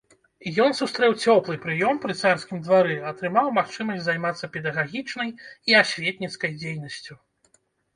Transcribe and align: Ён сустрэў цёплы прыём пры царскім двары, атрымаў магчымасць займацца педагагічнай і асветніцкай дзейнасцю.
Ён 0.63 0.71
сустрэў 0.79 1.11
цёплы 1.25 1.57
прыём 1.65 1.99
пры 2.07 2.13
царскім 2.23 2.57
двары, 2.69 2.97
атрымаў 3.11 3.55
магчымасць 3.61 4.03
займацца 4.09 4.53
педагагічнай 4.59 5.29
і 5.71 5.83
асветніцкай 5.87 6.51
дзейнасцю. 6.61 7.25